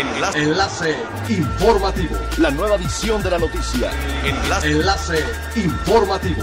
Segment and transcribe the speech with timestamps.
[0.00, 0.38] Enlace.
[0.38, 0.96] Enlace
[1.28, 2.16] informativo.
[2.38, 3.90] La nueva edición de la noticia.
[4.24, 4.70] Enlace.
[4.70, 5.24] Enlace
[5.56, 6.42] informativo.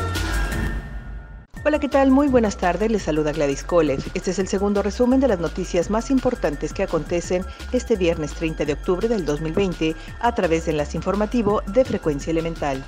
[1.66, 2.12] Hola, ¿qué tal?
[2.12, 2.92] Muy buenas tardes.
[2.92, 4.04] Les saluda Gladys Kolev.
[4.14, 8.64] Este es el segundo resumen de las noticias más importantes que acontecen este viernes 30
[8.64, 12.86] de octubre del 2020 a través de Enlace Informativo de Frecuencia Elemental.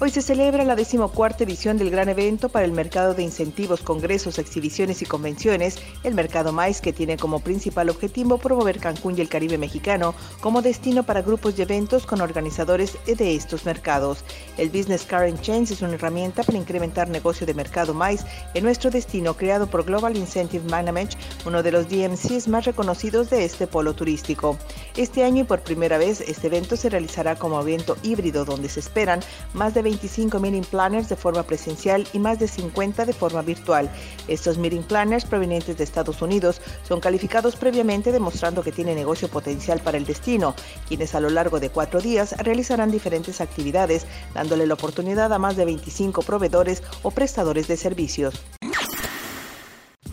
[0.00, 4.38] Hoy se celebra la decimocuarta edición del gran evento para el mercado de incentivos, congresos,
[4.38, 5.74] exhibiciones y convenciones,
[6.04, 10.62] el Mercado Mais, que tiene como principal objetivo promover Cancún y el Caribe mexicano como
[10.62, 14.22] destino para grupos y eventos con organizadores de estos mercados.
[14.56, 18.24] El Business Current Chains es una herramienta para incrementar negocio de mercado Mais
[18.54, 23.44] en nuestro destino, creado por Global Incentive Management, uno de los DMCs más reconocidos de
[23.44, 24.56] este polo turístico.
[24.96, 28.78] Este año y por primera vez, este evento se realizará como evento híbrido, donde se
[28.78, 29.18] esperan
[29.54, 33.90] más de 25 meeting planners de forma presencial y más de 50 de forma virtual.
[34.28, 39.80] Estos meeting planners provenientes de Estados Unidos son calificados previamente demostrando que tienen negocio potencial
[39.80, 40.54] para el destino,
[40.86, 45.56] quienes a lo largo de cuatro días realizarán diferentes actividades, dándole la oportunidad a más
[45.56, 48.57] de 25 proveedores o prestadores de servicios.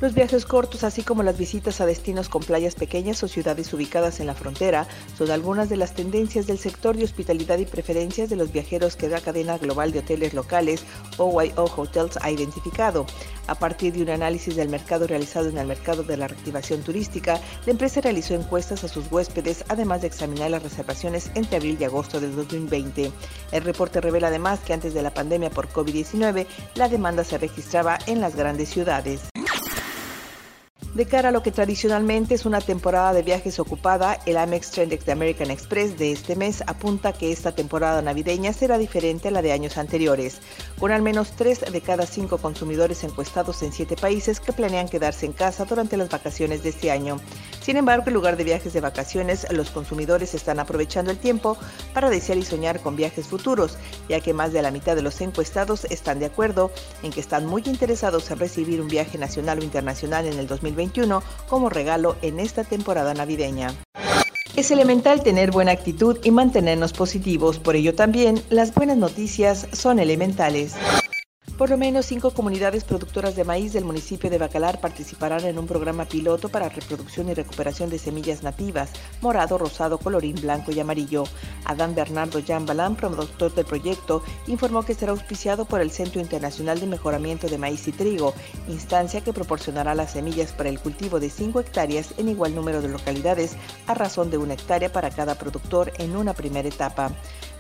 [0.06, 4.20] Los viajes cortos, así como las visitas a destinos con playas pequeñas o ciudades ubicadas
[4.20, 8.36] en la frontera, son algunas de las tendencias del sector de hospitalidad y preferencias de
[8.36, 10.84] los viajeros que la cadena global de hoteles locales,
[11.18, 13.08] OYO Hotels, ha identificado.
[13.48, 17.40] A partir de un análisis del mercado realizado en el mercado de la reactivación turística,
[17.66, 21.84] la empresa realizó encuestas a sus huéspedes, además de examinar las reservaciones entre abril y
[21.84, 23.12] agosto del 2020.
[23.52, 27.98] El reporte revela además que antes de la pandemia por COVID-19, la demanda se registraba
[28.06, 29.22] en las grandes ciudades.
[30.96, 35.06] De cara a lo que tradicionalmente es una temporada de viajes ocupada, el Amex Trendex
[35.06, 39.42] de American Express de este mes apunta que esta temporada navideña será diferente a la
[39.42, 40.38] de años anteriores,
[40.80, 45.26] con al menos tres de cada cinco consumidores encuestados en siete países que planean quedarse
[45.26, 47.20] en casa durante las vacaciones de este año.
[47.66, 51.58] Sin embargo, en lugar de viajes de vacaciones, los consumidores están aprovechando el tiempo
[51.96, 55.20] para desear y soñar con viajes futuros, ya que más de la mitad de los
[55.20, 56.70] encuestados están de acuerdo
[57.02, 61.02] en que están muy interesados en recibir un viaje nacional o internacional en el 2020
[61.50, 63.74] como regalo en esta temporada navideña.
[64.56, 69.98] Es elemental tener buena actitud y mantenernos positivos, por ello también las buenas noticias son
[69.98, 70.76] elementales.
[71.58, 75.68] Por lo menos cinco comunidades productoras de maíz del municipio de Bacalar participarán en un
[75.68, 78.90] programa piloto para reproducción y recuperación de semillas nativas,
[79.22, 81.24] morado, rosado, colorín blanco y amarillo.
[81.64, 86.82] Adán Bernardo Jan Balán, productor del proyecto, informó que será auspiciado por el Centro Internacional
[86.82, 88.34] de Mejoramiento de Maíz y Trigo,
[88.68, 92.90] instancia que proporcionará las semillas para el cultivo de 5 hectáreas en igual número de
[92.90, 93.56] localidades,
[93.88, 97.14] a razón de una hectárea para cada productor en una primera etapa.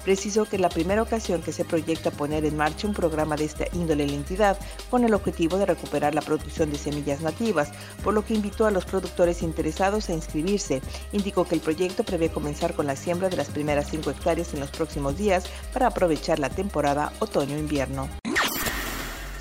[0.05, 3.65] Precisó que la primera ocasión que se proyecta poner en marcha un programa de esta
[3.73, 4.59] índole en la entidad
[4.91, 7.71] con el objetivo de recuperar la producción de semillas nativas,
[8.03, 10.83] por lo que invitó a los productores interesados a inscribirse.
[11.11, 14.59] Indicó que el proyecto prevé comenzar con la siembra de las primeras 5 hectáreas en
[14.59, 18.07] los próximos días para aprovechar la temporada otoño-invierno.